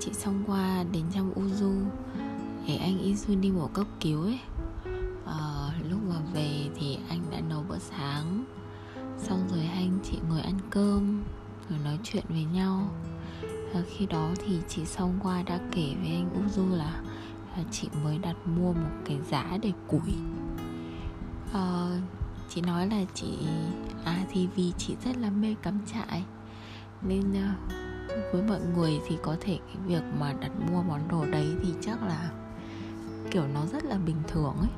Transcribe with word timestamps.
chị 0.00 0.12
xong 0.12 0.42
qua 0.46 0.84
đến 0.92 1.04
trong 1.14 1.34
Uzu 1.34 1.84
để 2.68 2.76
anh 2.76 2.98
Izun 2.98 3.40
đi 3.40 3.50
mổ 3.50 3.66
cấp 3.66 3.86
cứu 4.00 4.22
ấy. 4.22 4.40
À, 5.26 5.70
lúc 5.90 5.98
mà 6.08 6.16
về 6.32 6.68
thì 6.76 6.98
anh 7.08 7.20
đã 7.30 7.40
nấu 7.40 7.64
bữa 7.68 7.78
sáng 7.78 8.44
xong 9.18 9.48
rồi 9.50 9.64
hai 9.64 9.82
anh 9.82 9.98
chị 10.04 10.18
ngồi 10.28 10.40
ăn 10.40 10.58
cơm 10.70 11.22
rồi 11.70 11.78
nói 11.84 11.98
chuyện 12.02 12.24
với 12.28 12.44
nhau. 12.44 12.90
À, 13.74 13.82
khi 13.88 14.06
đó 14.06 14.30
thì 14.46 14.58
chị 14.68 14.84
xong 14.84 15.18
qua 15.22 15.42
đã 15.42 15.58
kể 15.72 15.94
với 16.00 16.08
anh 16.08 16.46
Uzu 16.46 16.76
là, 16.76 17.02
là 17.56 17.64
chị 17.70 17.88
mới 18.04 18.18
đặt 18.18 18.36
mua 18.46 18.72
một 18.72 18.90
cái 19.04 19.18
giá 19.30 19.58
để 19.62 19.72
củi. 19.88 20.14
À, 21.52 21.88
chị 22.48 22.60
nói 22.60 22.86
là 22.86 23.04
chị 23.14 23.38
à 24.04 24.24
thì 24.30 24.48
vì 24.56 24.72
chị 24.78 24.96
rất 25.04 25.16
là 25.16 25.30
mê 25.30 25.54
cắm 25.62 25.78
trại 25.92 26.24
nên 27.02 27.30
uh, 27.30 27.83
với 28.32 28.42
mọi 28.42 28.60
người 28.60 29.00
thì 29.06 29.18
có 29.22 29.36
thể 29.40 29.58
cái 29.66 29.76
việc 29.86 30.02
mà 30.20 30.32
đặt 30.32 30.52
mua 30.70 30.82
món 30.82 31.08
đồ 31.08 31.24
đấy 31.24 31.46
thì 31.62 31.74
chắc 31.80 32.02
là 32.02 32.30
kiểu 33.30 33.46
nó 33.54 33.66
rất 33.66 33.84
là 33.84 33.96
bình 33.96 34.22
thường 34.28 34.54
ấy. 34.60 34.70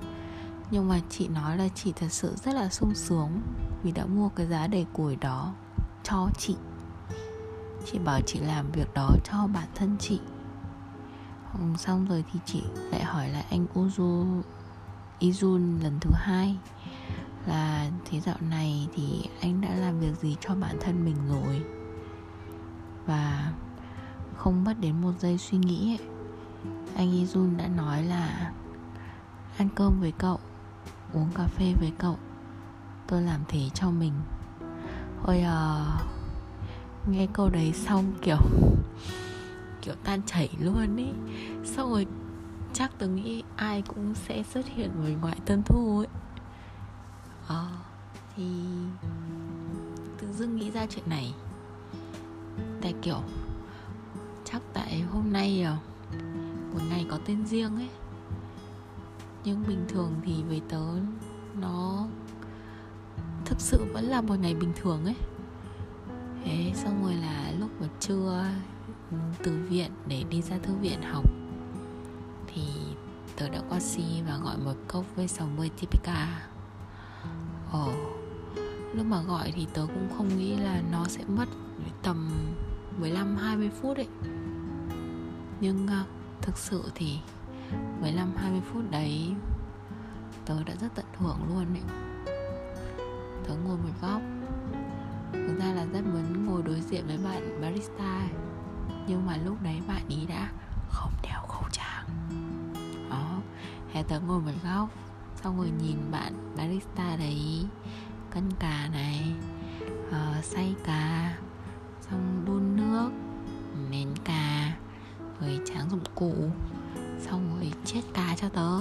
Nhưng 0.71 0.89
mà 0.89 1.01
chị 1.11 1.29
nói 1.29 1.57
là 1.57 1.69
chị 1.75 1.93
thật 1.97 2.09
sự 2.11 2.35
rất 2.45 2.55
là 2.55 2.69
sung 2.69 2.95
sướng 2.95 3.41
vì 3.83 3.93
đã 3.93 4.07
mua 4.07 4.29
cái 4.29 4.47
giá 4.47 4.67
đầy 4.67 4.87
củi 4.93 5.17
đó 5.17 5.55
cho 6.03 6.29
chị. 6.39 6.57
Chị 7.85 7.99
bảo 7.99 8.21
chị 8.21 8.41
làm 8.41 8.73
việc 8.73 8.95
đó 8.95 9.11
cho 9.25 9.47
bản 9.55 9.69
thân 9.75 9.97
chị. 9.98 10.21
Xong 11.79 12.07
rồi 12.09 12.25
thì 12.33 12.41
chị 12.47 12.62
lại 12.91 13.05
hỏi 13.05 13.29
lại 13.29 13.45
anh 13.51 13.67
Uzu, 13.75 14.43
Izun 15.21 15.83
lần 15.83 15.98
thứ 16.01 16.11
hai 16.15 16.57
là 17.47 17.91
thế 18.05 18.21
dạo 18.21 18.37
này 18.41 18.89
thì 18.95 19.29
anh 19.41 19.61
đã 19.61 19.75
làm 19.75 20.01
việc 20.01 20.17
gì 20.21 20.37
cho 20.41 20.55
bản 20.55 20.77
thân 20.81 21.05
mình 21.05 21.17
rồi? 21.28 21.65
Và 23.07 23.53
không 24.37 24.65
mất 24.65 24.75
đến 24.81 25.01
một 25.01 25.12
giây 25.19 25.39
suy 25.39 25.59
nghĩ 25.59 25.99
ấy, 26.01 26.09
anh 26.97 27.12
Izun 27.12 27.57
đã 27.57 27.69
nói 27.69 28.03
là 28.03 28.53
ăn 29.59 29.69
cơm 29.75 30.01
với 30.01 30.12
cậu 30.19 30.39
uống 31.12 31.29
cà 31.34 31.47
phê 31.47 31.75
với 31.81 31.93
cậu 31.99 32.19
tôi 33.07 33.23
làm 33.23 33.41
thế 33.49 33.61
cho 33.75 33.91
mình. 33.91 34.12
Ôi 35.25 35.41
à, 35.41 35.84
nghe 37.11 37.27
câu 37.33 37.51
đấy 37.51 37.73
xong 37.73 38.12
kiểu 38.23 38.39
kiểu 39.83 39.95
tan 40.05 40.21
chảy 40.27 40.51
luôn 40.61 40.97
ý. 40.97 41.07
Xong 41.65 41.91
rồi 41.91 42.07
chắc 42.73 42.93
tôi 42.99 43.09
nghĩ 43.09 43.43
ai 43.57 43.83
cũng 43.83 44.15
sẽ 44.15 44.43
xuất 44.43 44.67
hiện 44.67 44.91
với 45.03 45.15
ngoại 45.21 45.37
tân 45.45 45.62
thu 45.62 45.99
ấy. 45.99 46.09
Ờ 47.47 47.67
thì 48.37 48.45
tự 50.21 50.33
dưng 50.33 50.57
nghĩ 50.57 50.71
ra 50.71 50.87
chuyện 50.87 51.09
này 51.09 51.34
tại 52.87 52.95
kiểu 53.03 53.20
chắc 54.45 54.62
tại 54.73 55.01
hôm 55.01 55.33
nay 55.33 55.62
à, 55.62 55.77
một 56.73 56.81
ngày 56.89 57.06
có 57.11 57.19
tên 57.27 57.47
riêng 57.47 57.77
ấy. 57.77 57.89
Nhưng 59.45 59.65
bình 59.69 59.84
thường 59.89 60.15
thì 60.25 60.43
với 60.48 60.62
tớ 60.69 60.84
nó 61.61 62.06
thực 63.45 63.61
sự 63.61 63.84
vẫn 63.93 64.05
là 64.05 64.20
một 64.20 64.34
ngày 64.41 64.55
bình 64.55 64.73
thường 64.77 65.05
ấy. 65.05 65.17
Thế 66.45 66.73
xong 66.75 67.05
rồi 67.05 67.15
là 67.15 67.53
lúc 67.59 67.70
mà 67.81 67.87
trưa 68.01 68.45
ừ, 69.11 69.17
từ 69.43 69.53
viện 69.69 69.91
để 70.06 70.25
đi 70.31 70.43
ra 70.43 70.59
thư 70.62 70.75
viện 70.75 71.03
học 71.03 71.31
thì 72.47 72.62
tớ 73.37 73.48
đã 73.48 73.61
qua 73.69 73.81
si 73.81 74.23
và 74.28 74.39
gọi 74.45 74.56
một 74.59 74.75
cốc 74.89 75.05
với 75.17 75.28
60 75.28 75.71
typica. 75.81 76.48
Ồ 77.73 77.93
lúc 78.95 79.06
mà 79.06 79.23
gọi 79.23 79.53
thì 79.56 79.67
tớ 79.75 79.87
cũng 79.87 80.09
không 80.17 80.39
nghĩ 80.39 80.56
là 80.56 80.83
nó 80.93 81.05
sẽ 81.09 81.25
mất 81.28 81.48
tầm 82.03 82.31
15 83.00 83.36
20 83.36 83.70
phút 83.80 83.97
ấy. 83.97 84.08
Nhưng 85.60 85.84
uh, 85.84 86.06
thực 86.43 86.59
sự 86.59 86.82
thì 86.94 87.19
15 88.00 88.32
20 88.37 88.60
phút 88.72 88.91
đấy 88.91 89.34
tớ 90.47 90.62
đã 90.65 90.75
rất 90.81 90.88
tận 90.94 91.06
hưởng 91.19 91.38
luôn 91.48 91.66
ấy. 91.72 91.82
Tớ 93.48 93.54
ngồi 93.65 93.76
một 93.76 93.91
góc 94.03 94.21
Thực 95.32 95.59
ra 95.59 95.72
là 95.75 95.87
rất 95.93 96.06
muốn 96.06 96.47
ngồi 96.47 96.62
đối 96.62 96.81
diện 96.81 97.06
với 97.06 97.19
bạn 97.25 97.60
barista 97.62 98.19
ấy. 98.19 98.31
Nhưng 99.06 99.26
mà 99.26 99.37
lúc 99.44 99.62
đấy 99.62 99.81
bạn 99.88 100.03
ý 100.09 100.26
đã 100.26 100.48
không 100.91 101.12
đeo 101.22 101.41
khẩu 101.48 101.65
trang 101.72 102.06
Đó 103.10 103.41
Thế 103.92 104.03
tớ 104.09 104.21
ngồi 104.21 104.41
một 104.41 104.53
góc 104.65 104.88
Xong 105.42 105.59
rồi 105.59 105.71
nhìn 105.82 105.98
bạn 106.10 106.54
barista 106.56 107.16
đấy 107.16 107.66
Cân 108.31 108.50
cà 108.59 108.88
này 108.92 109.32
ờ, 110.10 110.34
uh, 110.38 110.44
Xay 110.44 110.75
cà 110.84 111.37
xong 112.11 112.44
đun 112.47 112.77
nước 112.77 113.11
nén 113.91 114.09
cà 114.25 114.72
rồi 115.41 115.61
tráng 115.67 115.91
dụng 115.91 116.05
cụ 116.15 116.34
xong 117.21 117.56
rồi 117.56 117.72
chết 117.84 118.00
cà 118.15 118.34
cho 118.37 118.49
tớ. 118.49 118.78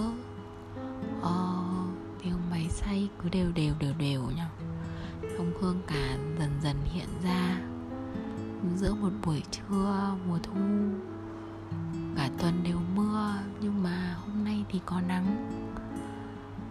Ờ, 1.22 1.64
tiếng 2.24 2.50
máy 2.52 2.68
xay 2.70 3.10
cứ 3.24 3.30
đều 3.30 3.52
đều 3.52 3.74
đều 3.80 3.94
đều 4.00 4.24
nhá 4.36 4.50
xong 5.38 5.54
hương 5.62 5.82
cà 5.88 6.18
dần 6.40 6.50
dần 6.64 6.76
hiện 6.84 7.08
ra. 7.24 7.62
Giữa 8.76 8.94
một 8.94 9.12
buổi 9.26 9.44
trưa 9.52 10.16
mùa 10.28 10.40
thu 10.44 10.60
cả 12.16 12.30
tuần 12.38 12.64
đều 12.64 12.80
mưa 12.96 13.34
nhưng 13.62 13.84
mà 13.84 14.16
hôm 14.26 14.44
nay 14.44 14.66
thì 14.70 14.80
có 14.86 15.02
nắng. 15.02 15.50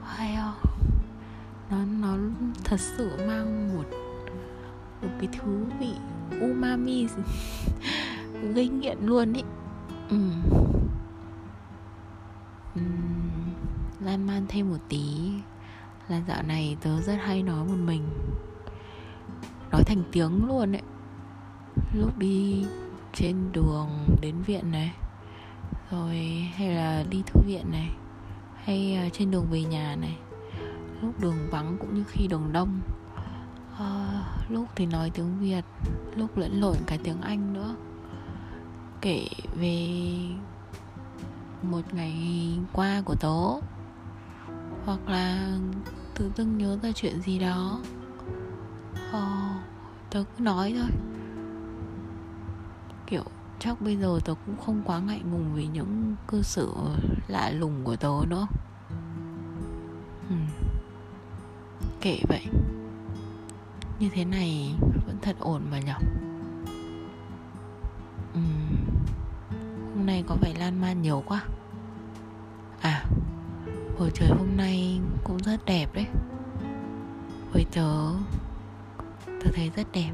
Hay 0.04 0.36
không 0.36 0.74
nó 1.70 1.84
nó 1.84 2.16
thật 2.64 2.80
sự 2.80 3.10
mang 3.28 3.63
một 5.04 5.10
cái 5.18 5.28
thú 5.38 5.52
vị 5.80 5.90
umami 6.40 7.06
gây 8.54 8.68
nghiện 8.68 8.98
luôn 9.00 9.32
ý. 9.32 9.42
Ừ. 10.08 10.16
uhm, 12.80 13.50
lan 14.00 14.26
man 14.26 14.46
thêm 14.48 14.70
một 14.70 14.78
tí. 14.88 15.32
Là 16.08 16.20
dạo 16.28 16.42
này 16.42 16.76
tớ 16.80 17.00
rất 17.00 17.16
hay 17.20 17.42
nói 17.42 17.64
một 17.64 17.78
mình. 17.84 18.02
Nói 19.72 19.82
thành 19.86 20.02
tiếng 20.12 20.46
luôn 20.46 20.72
ấy. 20.72 20.82
Lúc 21.94 22.18
đi 22.18 22.66
trên 23.12 23.52
đường 23.52 23.88
đến 24.20 24.42
viện 24.46 24.70
này. 24.70 24.92
Rồi 25.90 26.16
hay 26.54 26.68
là 26.70 27.04
đi 27.10 27.22
thư 27.26 27.40
viện 27.46 27.70
này. 27.70 27.90
Hay 28.64 28.94
à, 28.94 29.08
trên 29.12 29.30
đường 29.30 29.46
về 29.50 29.62
nhà 29.62 29.96
này. 29.96 30.16
Lúc 31.02 31.20
đường 31.20 31.36
vắng 31.50 31.76
cũng 31.80 31.94
như 31.94 32.04
khi 32.08 32.26
đường 32.26 32.52
đông 32.52 32.80
uh, 33.74 34.50
lúc 34.50 34.68
thì 34.74 34.86
nói 34.86 35.10
tiếng 35.10 35.38
việt 35.38 35.64
lúc 36.16 36.36
lẫn 36.36 36.60
lộn 36.60 36.76
cả 36.86 36.96
tiếng 37.04 37.20
anh 37.20 37.52
nữa. 37.52 37.74
Kể 39.00 39.26
về 39.54 39.88
một 41.62 41.94
ngày 41.94 42.14
qua 42.72 43.02
của 43.04 43.14
tớ 43.14 43.68
hoặc 44.84 45.08
là 45.08 45.58
tự 46.14 46.30
dưng 46.36 46.58
nhớ 46.58 46.78
ra 46.82 46.92
chuyện 46.94 47.20
gì 47.20 47.38
đó. 47.38 47.80
Uh, 49.10 49.62
tớ 50.10 50.24
cứ 50.36 50.42
nói 50.42 50.74
thôi. 50.78 50.90
Kiểu 53.06 53.24
chắc 53.58 53.80
bây 53.80 53.96
giờ 53.96 54.18
tớ 54.24 54.34
cũng 54.46 54.56
không 54.66 54.82
quá 54.84 55.00
ngại 55.00 55.20
ngùng 55.30 55.54
vì 55.54 55.66
những 55.66 56.16
cư 56.28 56.42
xử 56.42 56.72
lạ 57.28 57.50
lùng 57.50 57.84
của 57.84 57.96
tớ 57.96 58.12
nữa. 58.28 58.46
Ừ. 60.28 60.36
kể 62.00 62.20
vậy 62.28 62.46
như 63.98 64.08
thế 64.12 64.24
này 64.24 64.74
vẫn 65.06 65.18
thật 65.22 65.36
ổn 65.38 65.62
mà 65.70 65.78
nhở? 65.78 65.96
Uhm, 68.38 68.86
hôm 69.94 70.06
nay 70.06 70.24
có 70.26 70.36
vẻ 70.40 70.54
lan 70.58 70.80
man 70.80 71.02
nhiều 71.02 71.22
quá. 71.26 71.44
À 72.80 73.04
bầu 73.98 74.10
trời 74.14 74.28
hôm 74.28 74.56
nay 74.56 75.00
cũng 75.24 75.38
rất 75.38 75.64
đẹp 75.64 75.94
đấy. 75.94 76.06
Với 77.52 77.66
tớ 77.72 78.12
tớ 79.26 79.50
thấy 79.54 79.70
rất 79.76 79.92
đẹp. 79.92 80.10